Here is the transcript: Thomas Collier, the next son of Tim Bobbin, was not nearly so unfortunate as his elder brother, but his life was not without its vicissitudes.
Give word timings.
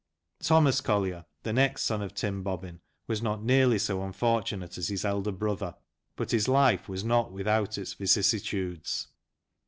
Thomas 0.41 0.81
Collier, 0.81 1.25
the 1.43 1.53
next 1.53 1.83
son 1.83 2.01
of 2.01 2.15
Tim 2.15 2.41
Bobbin, 2.41 2.79
was 3.05 3.21
not 3.21 3.43
nearly 3.43 3.77
so 3.77 4.01
unfortunate 4.01 4.75
as 4.79 4.87
his 4.87 5.05
elder 5.05 5.31
brother, 5.31 5.75
but 6.15 6.31
his 6.31 6.47
life 6.47 6.89
was 6.89 7.03
not 7.03 7.31
without 7.31 7.77
its 7.77 7.93
vicissitudes. 7.93 9.09